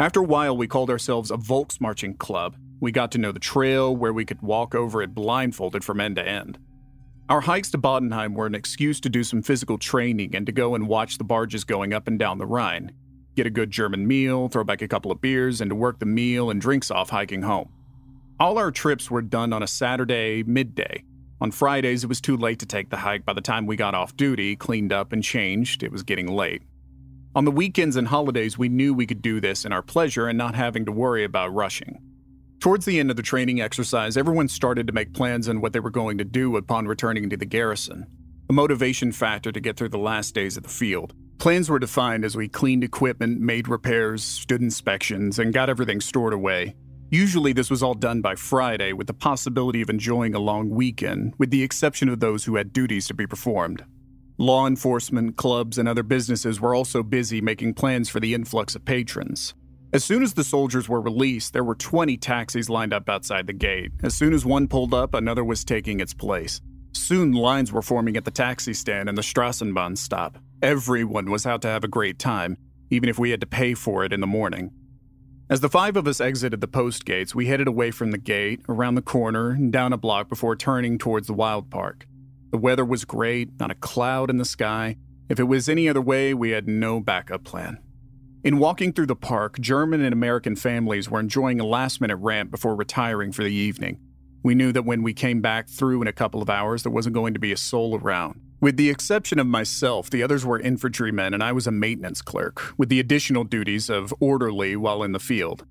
[0.00, 2.56] After a while, we called ourselves a Volksmarching Club.
[2.80, 6.16] We got to know the trail where we could walk over it blindfolded from end
[6.16, 6.58] to end.
[7.28, 10.74] Our hikes to Bodenheim were an excuse to do some physical training and to go
[10.74, 12.92] and watch the barges going up and down the Rhine,
[13.36, 16.06] get a good German meal, throw back a couple of beers, and to work the
[16.06, 17.70] meal and drinks off hiking home.
[18.40, 21.04] All our trips were done on a Saturday midday,
[21.42, 23.24] on Fridays, it was too late to take the hike.
[23.24, 26.62] By the time we got off duty, cleaned up, and changed, it was getting late.
[27.34, 30.38] On the weekends and holidays, we knew we could do this in our pleasure and
[30.38, 32.00] not having to worry about rushing.
[32.60, 35.80] Towards the end of the training exercise, everyone started to make plans on what they
[35.80, 38.06] were going to do upon returning to the garrison,
[38.48, 41.12] a motivation factor to get through the last days of the field.
[41.38, 46.34] Plans were defined as we cleaned equipment, made repairs, stood inspections, and got everything stored
[46.34, 46.76] away.
[47.12, 51.34] Usually, this was all done by Friday with the possibility of enjoying a long weekend,
[51.36, 53.84] with the exception of those who had duties to be performed.
[54.38, 58.86] Law enforcement, clubs, and other businesses were also busy making plans for the influx of
[58.86, 59.52] patrons.
[59.92, 63.52] As soon as the soldiers were released, there were 20 taxis lined up outside the
[63.52, 63.92] gate.
[64.02, 66.62] As soon as one pulled up, another was taking its place.
[66.92, 70.38] Soon, lines were forming at the taxi stand and the Strassenbahn stop.
[70.62, 72.56] Everyone was out to have a great time,
[72.88, 74.70] even if we had to pay for it in the morning.
[75.52, 78.62] As the five of us exited the post gates, we headed away from the gate,
[78.70, 82.06] around the corner, and down a block before turning towards the wild park.
[82.52, 84.96] The weather was great, not a cloud in the sky.
[85.28, 87.76] If it was any other way, we had no backup plan.
[88.42, 92.50] In walking through the park, German and American families were enjoying a last minute ramp
[92.50, 94.00] before retiring for the evening.
[94.42, 97.14] We knew that when we came back through in a couple of hours, there wasn't
[97.14, 98.40] going to be a soul around.
[98.62, 102.72] With the exception of myself, the others were infantrymen and I was a maintenance clerk,
[102.78, 105.66] with the additional duties of orderly while in the field.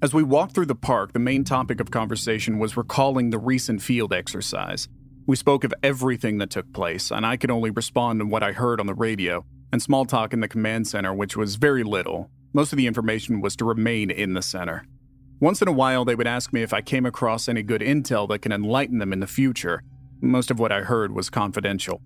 [0.00, 3.82] As we walked through the park, the main topic of conversation was recalling the recent
[3.82, 4.88] field exercise.
[5.26, 8.52] We spoke of everything that took place, and I could only respond to what I
[8.52, 12.30] heard on the radio, and small talk in the command center, which was very little.
[12.54, 14.86] Most of the information was to remain in the center.
[15.40, 18.26] Once in a while, they would ask me if I came across any good intel
[18.30, 19.82] that can enlighten them in the future.
[20.22, 22.00] Most of what I heard was confidential.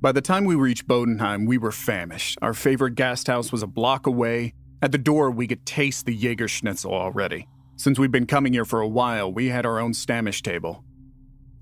[0.00, 2.38] By the time we reached Bodenheim, we were famished.
[2.42, 4.52] Our favorite guest house was a block away.
[4.82, 7.48] At the door, we could taste the Jaeger schnitzel already.
[7.76, 10.84] Since we'd been coming here for a while, we had our own Stammtisch table.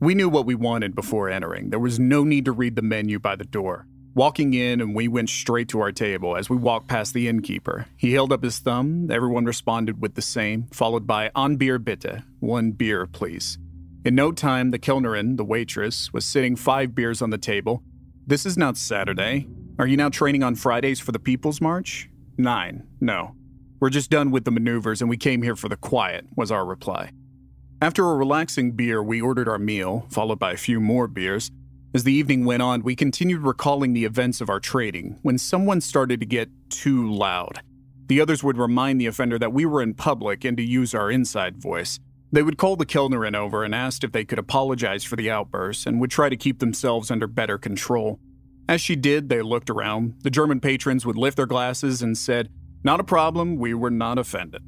[0.01, 1.71] We knew what we wanted before entering.
[1.71, 3.87] There was no need to read the menu by the door.
[4.15, 7.87] Walking in, and we went straight to our table as we walked past the innkeeper.
[7.97, 9.11] He held up his thumb.
[9.11, 13.59] Everyone responded with the same, followed by "On beer bitte," one beer, please.
[14.05, 17.85] In no time, the Kellnerin, the waitress, was sitting five beers on the table.
[18.25, 19.49] This is not Saturday.
[19.81, 22.09] Are you now training on Fridays for the People's March?
[22.39, 22.87] Nine.
[23.01, 23.35] No.
[23.81, 26.65] We're just done with the maneuvers and we came here for the quiet, was our
[26.65, 27.11] reply.
[27.81, 31.51] After a relaxing beer, we ordered our meal, followed by a few more beers.
[31.93, 35.81] As the evening went on, we continued recalling the events of our trading when someone
[35.81, 37.61] started to get too loud.
[38.07, 41.11] The others would remind the offender that we were in public and to use our
[41.11, 41.99] inside voice.
[42.33, 45.87] They would call the Kellnerin over and asked if they could apologize for the outburst
[45.87, 48.19] and would try to keep themselves under better control.
[48.67, 50.15] As she did, they looked around.
[50.23, 52.49] The German patrons would lift their glasses and said,
[52.83, 54.63] Not a problem, we were not offended.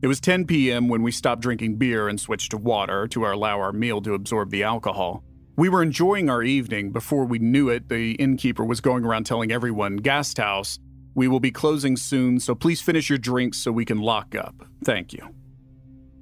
[0.00, 0.88] It was 10 p.m.
[0.88, 4.50] when we stopped drinking beer and switched to water to allow our meal to absorb
[4.50, 5.22] the alcohol.
[5.54, 7.90] We were enjoying our evening before we knew it.
[7.90, 10.78] The innkeeper was going around telling everyone, Gasthaus,
[11.14, 14.64] we will be closing soon, so please finish your drinks so we can lock up.
[14.82, 15.28] Thank you.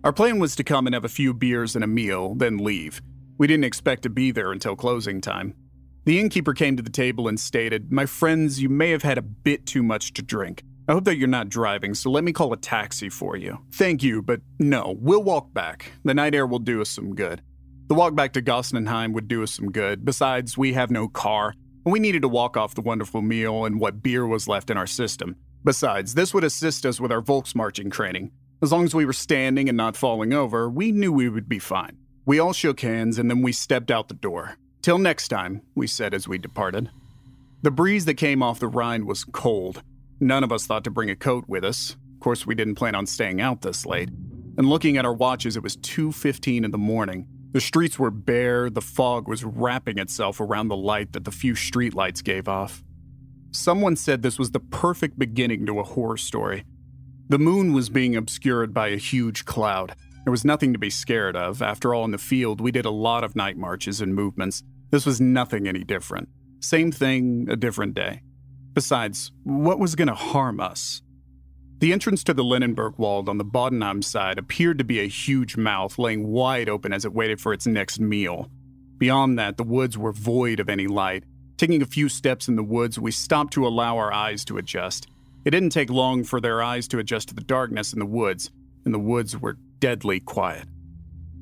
[0.03, 3.03] Our plan was to come and have a few beers and a meal, then leave.
[3.37, 5.55] We didn't expect to be there until closing time.
[6.07, 9.23] The innkeeper came to the table and stated, My friends, you may have had a
[9.23, 10.63] bit too much to drink.
[10.89, 13.59] I hope that you're not driving, so let me call a taxi for you.
[13.75, 15.93] Thank you, but no, we'll walk back.
[16.03, 17.43] The night air will do us some good.
[17.89, 20.07] The walk back to Gonsenheim would do us some good.
[20.07, 23.79] Besides, we have no car, and we needed to walk off the wonderful meal and
[23.79, 25.37] what beer was left in our system.
[25.63, 28.31] Besides, this would assist us with our Volksmarching training.
[28.63, 31.59] As long as we were standing and not falling over, we knew we would be
[31.59, 31.97] fine.
[32.27, 34.59] We all shook hands and then we stepped out the door.
[34.83, 36.91] Till next time, we said as we departed.
[37.63, 39.83] The breeze that came off the Rhine was cold.
[40.21, 41.97] None of us thought to bring a coat with us.
[42.13, 44.11] Of course, we didn't plan on staying out this late.
[44.59, 47.27] And looking at our watches, it was 2:15 in the morning.
[47.53, 51.55] The streets were bare, the fog was wrapping itself around the light that the few
[51.55, 52.85] streetlights gave off.
[53.53, 56.65] Someone said this was the perfect beginning to a horror story.
[57.31, 59.95] The moon was being obscured by a huge cloud.
[60.25, 61.63] There was nothing to be scared of.
[61.63, 64.65] After all, in the field, we did a lot of night marches and movements.
[64.91, 66.29] This was nothing any different.
[66.59, 68.23] Same thing, a different day.
[68.75, 71.03] Besides, what was going to harm us?
[71.79, 75.57] The entrance to the Lenneberg Wald on the Bodenheim side appeared to be a huge
[75.57, 78.51] mouth laying wide open as it waited for its next meal.
[78.99, 81.23] Beyond that, the woods were void of any light.
[81.57, 85.07] Taking a few steps in the woods, we stopped to allow our eyes to adjust.
[85.45, 88.51] It didn't take long for their eyes to adjust to the darkness in the woods,
[88.85, 90.69] and the woods were deadly quiet.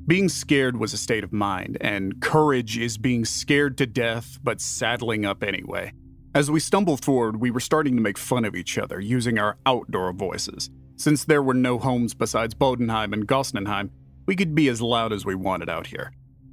[0.07, 4.61] Being scared was a state of mind, and courage is being scared to death but
[4.61, 5.93] saddling up anyway.
[6.35, 9.59] As we stumbled forward, we were starting to make fun of each other using our
[9.67, 10.71] outdoor voices.
[10.97, 13.91] Since there were no homes besides Bodenheim and Gonsenheim,
[14.27, 16.13] we could be as loud as we wanted out here.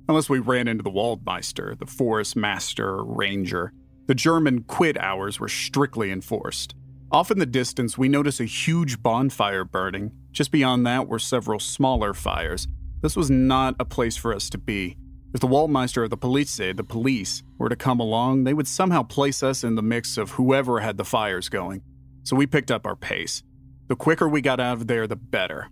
[0.10, 3.72] Unless we ran into the Waldmeister, the forest master, ranger.
[4.08, 6.76] The German quit hours were strictly enforced.
[7.12, 10.12] Off in the distance, we notice a huge bonfire burning.
[10.32, 12.68] Just beyond that were several smaller fires.
[13.02, 14.98] This was not a place for us to be.
[15.34, 19.04] If the Waldmeister or the police, the police, were to come along, they would somehow
[19.04, 21.84] place us in the mix of whoever had the fires going.
[22.24, 23.44] So we picked up our pace.
[23.88, 25.70] The quicker we got out of there, the better.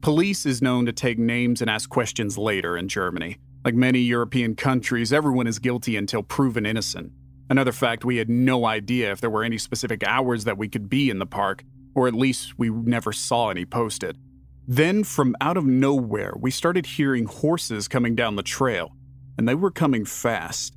[0.00, 3.38] Police is known to take names and ask questions later in Germany.
[3.64, 7.12] Like many European countries, everyone is guilty until proven innocent.
[7.50, 10.88] Another fact, we had no idea if there were any specific hours that we could
[10.88, 14.16] be in the park, or at least we never saw any posted.
[14.66, 18.96] Then, from out of nowhere, we started hearing horses coming down the trail,
[19.36, 20.76] and they were coming fast.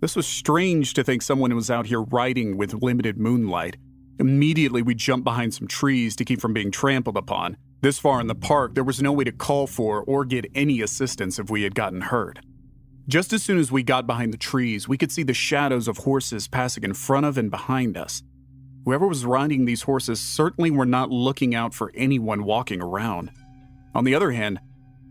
[0.00, 3.76] This was strange to think someone was out here riding with limited moonlight.
[4.18, 7.56] Immediately, we jumped behind some trees to keep from being trampled upon.
[7.80, 10.80] This far in the park, there was no way to call for or get any
[10.80, 12.40] assistance if we had gotten hurt.
[13.08, 15.98] Just as soon as we got behind the trees, we could see the shadows of
[15.98, 18.22] horses passing in front of and behind us.
[18.84, 23.32] Whoever was riding these horses certainly were not looking out for anyone walking around.
[23.94, 24.60] On the other hand,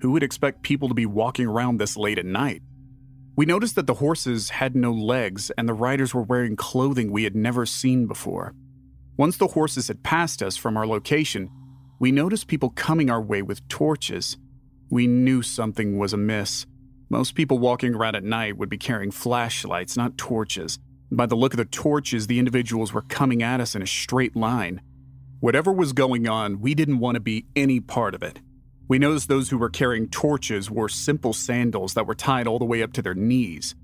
[0.01, 2.61] who would expect people to be walking around this late at night?
[3.35, 7.23] We noticed that the horses had no legs and the riders were wearing clothing we
[7.23, 8.53] had never seen before.
[9.17, 11.49] Once the horses had passed us from our location,
[11.99, 14.37] we noticed people coming our way with torches.
[14.89, 16.65] We knew something was amiss.
[17.11, 20.79] Most people walking around at night would be carrying flashlights, not torches.
[21.11, 24.33] By the look of the torches, the individuals were coming at us in a straight
[24.33, 24.79] line.
[25.41, 28.39] Whatever was going on, we didn't want to be any part of it.
[28.87, 32.63] We noticed those who were carrying torches wore simple sandals that were tied all the
[32.63, 33.75] way up to their knees.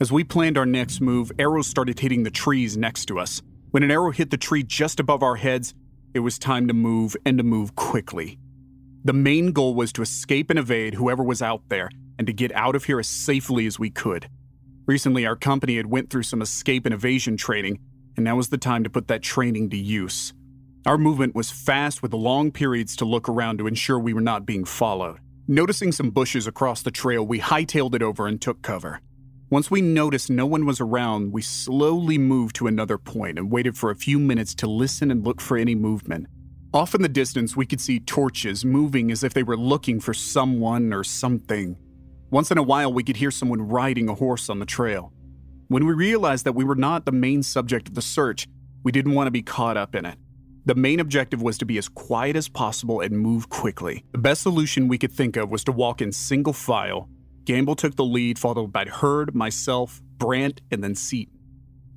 [0.00, 3.42] As we planned our next move, arrows started hitting the trees next to us.
[3.70, 5.72] When an arrow hit the tree just above our heads,
[6.14, 8.40] it was time to move and to move quickly.
[9.04, 11.88] The main goal was to escape and evade whoever was out there
[12.22, 14.28] and to get out of here as safely as we could.
[14.86, 17.80] Recently, our company had went through some escape and evasion training,
[18.16, 20.32] and now was the time to put that training to use.
[20.86, 24.46] Our movement was fast with long periods to look around to ensure we were not
[24.46, 25.18] being followed.
[25.48, 29.00] Noticing some bushes across the trail, we hightailed it over and took cover.
[29.50, 33.76] Once we noticed no one was around, we slowly moved to another point and waited
[33.76, 36.28] for a few minutes to listen and look for any movement.
[36.72, 40.14] Off in the distance, we could see torches moving as if they were looking for
[40.14, 41.76] someone or something.
[42.32, 45.12] Once in a while, we could hear someone riding a horse on the trail.
[45.68, 48.48] When we realized that we were not the main subject of the search,
[48.82, 50.16] we didn't want to be caught up in it.
[50.64, 54.06] The main objective was to be as quiet as possible and move quickly.
[54.12, 57.10] The best solution we could think of was to walk in single file.
[57.44, 61.38] Gamble took the lead, followed by Hurd, myself, Brant, and then Seaton.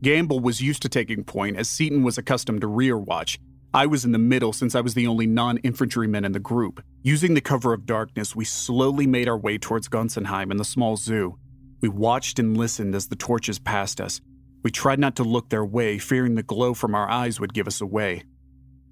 [0.01, 3.39] Gamble was used to taking point, as Seaton was accustomed to rear watch.
[3.76, 6.82] I was in the middle since I was the only non infantryman in the group.
[7.03, 10.95] Using the cover of darkness, we slowly made our way towards Gonsenheim and the small
[10.95, 11.38] zoo.
[11.82, 14.21] We watched and listened as the torches passed us.
[14.63, 17.67] We tried not to look their way, fearing the glow from our eyes would give
[17.67, 18.23] us away.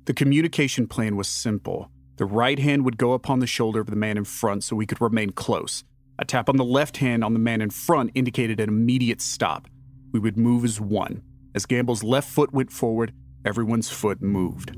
[0.03, 1.89] The communication plan was simple.
[2.17, 4.86] The right hand would go upon the shoulder of the man in front so we
[4.86, 5.86] could remain close.
[6.19, 9.69] A tap on the left hand on the man in front indicated an immediate stop.
[10.11, 11.21] We would move as one.
[11.55, 13.13] As Gamble's left foot went forward,
[13.45, 14.77] everyone's foot moved.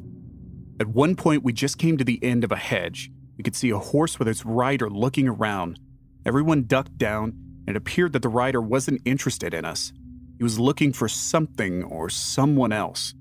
[0.80, 3.10] At one point, we just came to the end of a hedge.
[3.38, 5.80] We could see a horse with its rider looking around.
[6.26, 7.34] Everyone ducked down,
[7.68, 9.94] and it appeared that the rider wasn't interested in us.
[10.38, 13.14] He was looking for something or someone else.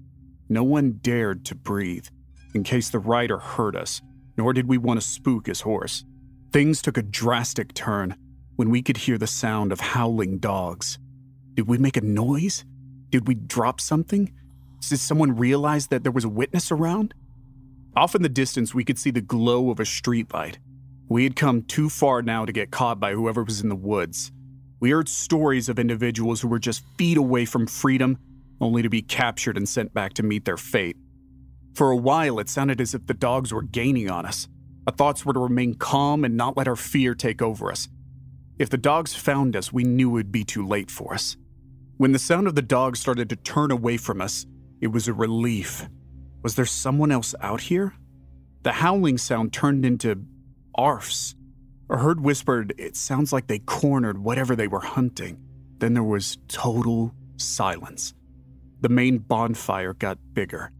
[0.48, 2.08] No one dared to breathe,
[2.54, 4.02] in case the rider heard us,
[4.36, 6.04] nor did we want to spook his horse.
[6.52, 8.16] Things took a drastic turn
[8.56, 10.98] when we could hear the sound of howling dogs.
[11.54, 12.64] Did we make a noise?
[13.10, 14.32] Did we drop something?
[14.88, 17.14] Did someone realize that there was a witness around?
[17.96, 20.56] Off in the distance, we could see the glow of a streetlight.
[21.08, 24.32] We had come too far now to get caught by whoever was in the woods.
[24.80, 28.18] We heard stories of individuals who were just feet away from freedom
[28.60, 30.96] only to be captured and sent back to meet their fate.
[31.74, 34.48] For a while, it sounded as if the dogs were gaining on us.
[34.86, 37.88] Our thoughts were to remain calm and not let our fear take over us.
[38.58, 41.36] If the dogs found us, we knew it would be too late for us.
[41.96, 44.46] When the sound of the dogs started to turn away from us,
[44.84, 45.88] it was a relief.
[46.42, 47.94] Was there someone else out here?
[48.64, 50.26] The howling sound turned into
[50.74, 51.34] arfs.
[51.88, 55.38] A herd whispered, It sounds like they cornered whatever they were hunting.
[55.78, 58.12] Then there was total silence.
[58.82, 60.70] The main bonfire got bigger,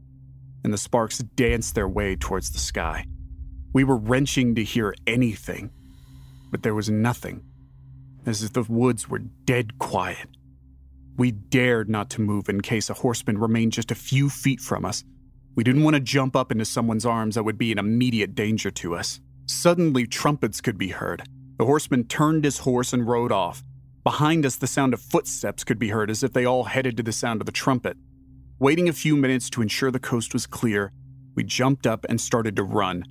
[0.63, 3.07] and the sparks danced their way towards the sky.
[3.73, 5.71] We were wrenching to hear anything,
[6.51, 7.43] but there was nothing,
[8.27, 10.29] as if the woods were dead quiet.
[11.17, 14.85] We dared not to move in case a horseman remained just a few feet from
[14.85, 15.05] us.
[15.55, 18.71] We didn't want to jump up into someone's arms that would be an immediate danger
[18.73, 19.21] to us.
[19.47, 21.23] Suddenly, trumpets could be heard.
[21.59, 23.63] The horseman turned his horse and rode off,
[24.05, 27.03] Behind us, the sound of footsteps could be heard as if they all headed to
[27.03, 27.97] the sound of the trumpet.
[28.59, 30.93] Waiting a few minutes to ensure the coast was clear,
[31.35, 33.05] we jumped up and started to run.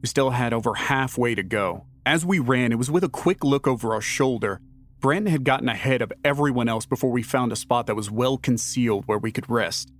[0.00, 1.84] We still had over halfway to go.
[2.06, 4.62] As we ran, it was with a quick look over our shoulder.
[5.00, 8.36] Brandon had gotten ahead of everyone else before we found a spot that was well
[8.36, 9.92] concealed where we could rest.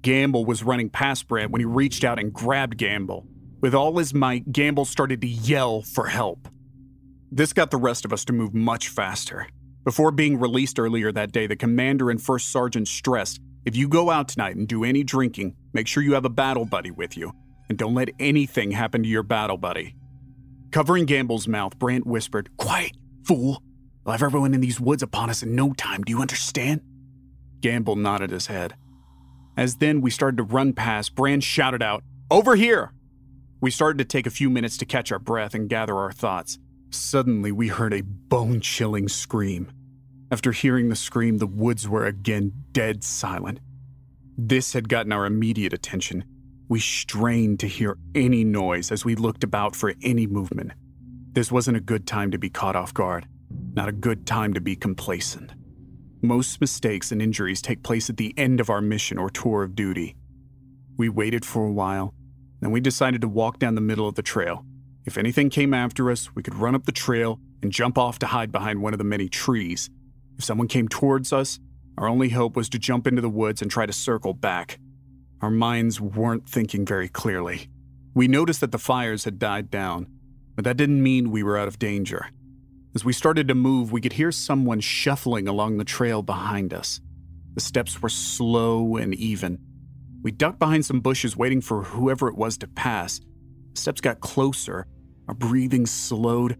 [0.00, 3.26] Gamble was running past Brant when he reached out and grabbed Gamble.
[3.60, 6.48] With all his might, Gamble started to yell for help.
[7.30, 9.46] This got the rest of us to move much faster.
[9.84, 14.10] Before being released earlier that day, the commander and first sergeant stressed if you go
[14.10, 17.32] out tonight and do any drinking, make sure you have a battle buddy with you,
[17.68, 19.96] and don't let anything happen to your battle buddy.
[20.70, 22.92] Covering Gamble's mouth, Brant whispered, Quiet,
[23.24, 23.60] fool.
[24.06, 26.80] We'll have everyone in these woods upon us in no time, do you understand?
[27.60, 28.76] Gamble nodded his head.
[29.56, 32.92] As then we started to run past, Brant shouted out, Over here!
[33.60, 36.60] We started to take a few minutes to catch our breath and gather our thoughts.
[36.90, 39.72] Suddenly, we heard a bone chilling scream.
[40.30, 43.58] After hearing the scream, the woods were again dead silent.
[44.38, 46.24] This had gotten our immediate attention.
[46.68, 50.74] We strained to hear any noise as we looked about for any movement.
[51.32, 53.26] This wasn't a good time to be caught off guard,
[53.74, 55.52] not a good time to be complacent.
[56.22, 59.74] Most mistakes and injuries take place at the end of our mission or tour of
[59.74, 60.16] duty.
[60.96, 62.14] We waited for a while,
[62.60, 64.64] then we decided to walk down the middle of the trail.
[65.04, 68.26] If anything came after us, we could run up the trail and jump off to
[68.26, 69.90] hide behind one of the many trees.
[70.38, 71.60] If someone came towards us,
[71.98, 74.78] our only hope was to jump into the woods and try to circle back.
[75.40, 77.68] Our minds weren't thinking very clearly.
[78.14, 80.06] We noticed that the fires had died down,
[80.54, 82.30] but that didn't mean we were out of danger.
[82.96, 86.98] As we started to move, we could hear someone shuffling along the trail behind us.
[87.52, 89.58] The steps were slow and even.
[90.22, 93.20] We ducked behind some bushes waiting for whoever it was to pass.
[93.74, 94.86] Steps got closer,
[95.28, 96.56] our breathing slowed,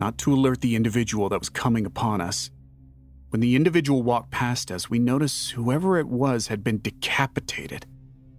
[0.00, 2.50] not to alert the individual that was coming upon us.
[3.28, 7.84] When the individual walked past us, we noticed whoever it was had been decapitated.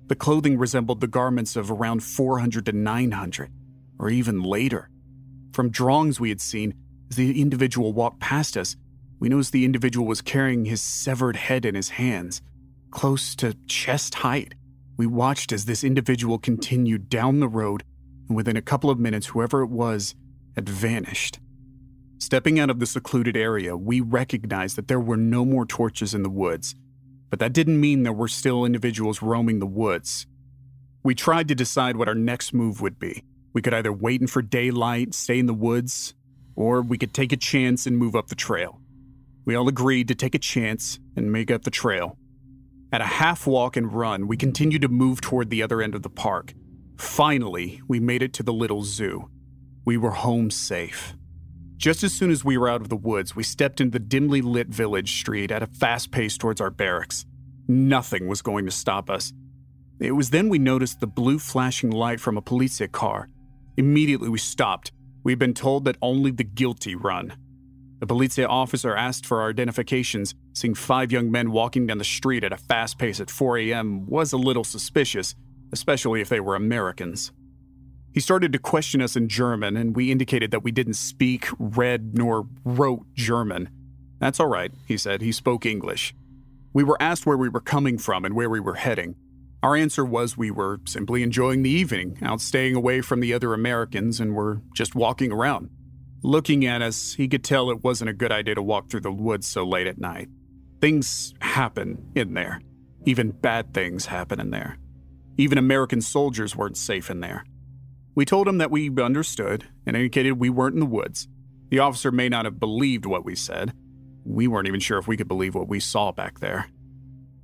[0.07, 3.51] The clothing resembled the garments of around 400 to 900,
[3.99, 4.89] or even later.
[5.53, 6.73] From drawings we had seen,
[7.09, 8.75] as the individual walked past us,
[9.19, 12.41] we noticed the individual was carrying his severed head in his hands,
[12.91, 14.53] close to chest height.
[14.97, 17.83] We watched as this individual continued down the road,
[18.27, 20.15] and within a couple of minutes, whoever it was
[20.55, 21.39] had vanished.
[22.17, 26.23] Stepping out of the secluded area, we recognized that there were no more torches in
[26.23, 26.73] the woods,
[27.29, 30.25] but that didn't mean there were still individuals roaming the woods.
[31.03, 33.23] We tried to decide what our next move would be.
[33.53, 36.13] We could either wait for daylight, stay in the woods,
[36.55, 38.79] or we could take a chance and move up the trail.
[39.45, 42.17] We all agreed to take a chance and make up the trail.
[42.91, 46.01] At a half walk and run, we continued to move toward the other end of
[46.01, 46.53] the park.
[46.97, 49.29] Finally, we made it to the little zoo.
[49.83, 51.13] We were home safe.
[51.77, 54.41] Just as soon as we were out of the woods, we stepped into the dimly
[54.41, 57.25] lit village street at a fast pace towards our barracks.
[57.67, 59.33] Nothing was going to stop us.
[59.99, 63.29] It was then we noticed the blue flashing light from a police car.
[63.77, 64.91] Immediately we stopped.
[65.25, 67.33] We had been told that only the guilty run.
[67.99, 70.35] The police officer asked for our identifications.
[70.53, 74.05] Seeing five young men walking down the street at a fast pace at 4 a.m.
[74.05, 75.33] was a little suspicious,
[75.73, 77.31] especially if they were Americans.
[78.13, 82.15] He started to question us in German, and we indicated that we didn't speak, read,
[82.15, 83.69] nor wrote German.
[84.19, 85.21] That's all right, he said.
[85.21, 86.13] He spoke English.
[86.71, 89.15] We were asked where we were coming from and where we were heading.
[89.65, 93.51] Our answer was we were simply enjoying the evening, out staying away from the other
[93.51, 95.71] Americans, and were just walking around.
[96.21, 99.11] Looking at us, he could tell it wasn't a good idea to walk through the
[99.11, 100.29] woods so late at night.
[100.81, 102.61] Things happen in there.
[103.05, 104.77] Even bad things happen in there.
[105.35, 107.43] Even American soldiers weren't safe in there.
[108.13, 111.27] We told him that we understood and indicated we weren't in the woods.
[111.69, 113.73] The officer may not have believed what we said.
[114.25, 116.67] We weren't even sure if we could believe what we saw back there.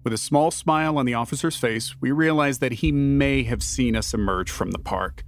[0.04, 3.96] With a small smile on the officer's face, we realized that he may have seen
[3.96, 5.24] us emerge from the park.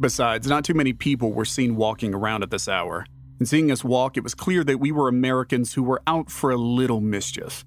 [0.00, 3.06] Besides, not too many people were seen walking around at this hour,
[3.38, 6.50] and seeing us walk, it was clear that we were Americans who were out for
[6.50, 7.64] a little mischief.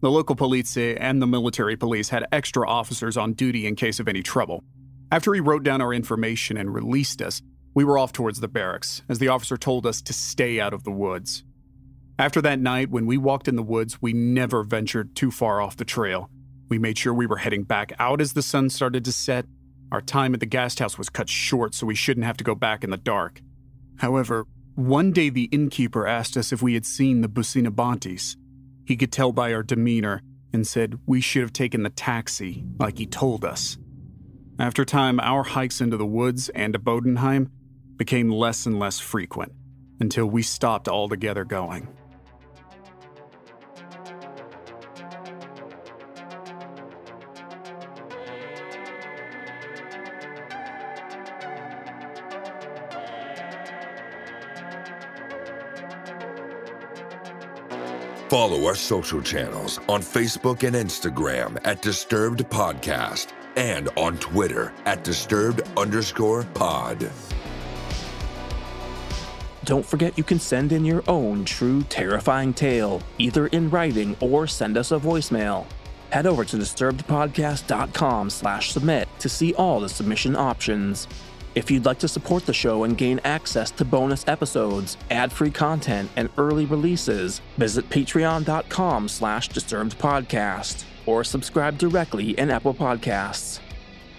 [0.00, 4.08] The local police and the military police had extra officers on duty in case of
[4.08, 4.64] any trouble,
[5.12, 7.40] after he wrote down our information and released us,
[7.74, 10.82] we were off towards the barracks, as the officer told us to stay out of
[10.82, 11.44] the woods.
[12.18, 15.76] After that night, when we walked in the woods, we never ventured too far off
[15.76, 16.30] the trail.
[16.68, 19.44] We made sure we were heading back out as the sun started to set.
[19.92, 22.54] Our time at the guest house was cut short, so we shouldn't have to go
[22.54, 23.42] back in the dark.
[23.98, 24.46] However,
[24.76, 28.36] one day the innkeeper asked us if we had seen the Bucinobantes.
[28.86, 30.22] He could tell by our demeanor
[30.54, 33.76] and said we should have taken the taxi, like he told us.
[34.58, 37.50] After time, our hikes into the woods and to Bodenheim
[37.96, 39.52] became less and less frequent
[40.00, 41.88] until we stopped altogether going.
[58.36, 65.02] Follow our social channels on Facebook and Instagram at Disturbed Podcast and on Twitter at
[65.02, 67.10] disturbed underscore pod.
[69.64, 74.46] Don't forget you can send in your own true terrifying tale, either in writing or
[74.46, 75.64] send us a voicemail.
[76.10, 81.08] Head over to disturbedpodcast.com slash submit to see all the submission options.
[81.56, 86.10] If you'd like to support the show and gain access to bonus episodes, ad-free content,
[86.14, 93.60] and early releases, visit patreon.com slash disturbedpodcast or subscribe directly in Apple Podcasts.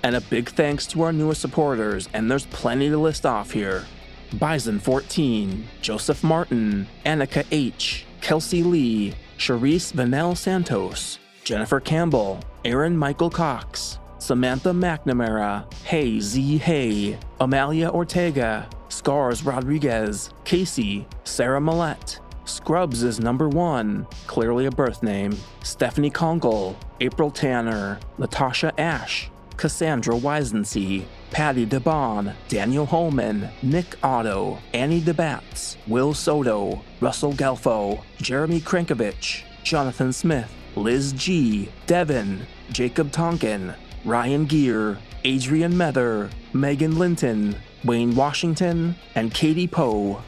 [0.02, 3.86] And a big thanks to our newest supporters, and there's plenty to list off here.
[4.32, 14.00] Bison14, Joseph Martin, Annika H., Kelsey Lee, Charisse Vanel Santos, Jennifer Campbell, Aaron Michael Cox,
[14.20, 23.50] Samantha McNamara, Hey Z Hey, Amalia Ortega, Scars Rodriguez, Casey, Sarah Millette, Scrubs is number
[23.50, 25.38] one, clearly a birth name.
[25.64, 35.02] Stephanie Conkle, April Tanner, Natasha Ash, Cassandra Wisensee, Patty DeBon, Daniel Holman, Nick Otto, Annie
[35.02, 43.74] DeBats, Will Soto, Russell Gelfo, Jeremy Krankovich, Jonathan Smith, Liz G, Devin, Jacob Tonkin,
[44.06, 50.22] Ryan Gear, Adrian Mether, Megan Linton, Wayne Washington, and Katie Poe.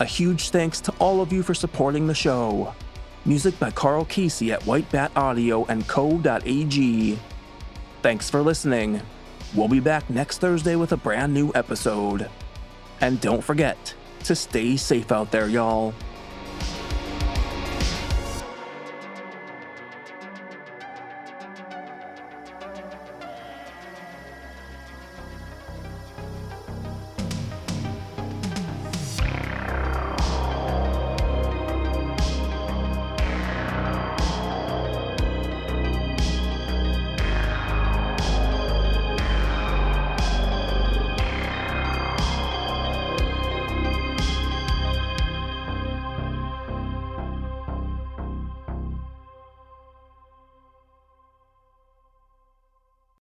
[0.00, 2.74] A huge thanks to all of you for supporting the show.
[3.24, 7.18] Music by Carl Casey at White Bat Audio and Co.ag.
[8.02, 9.00] Thanks for listening.
[9.54, 12.28] We'll be back next Thursday with a brand new episode.
[13.00, 15.94] And don't forget to stay safe out there, y'all.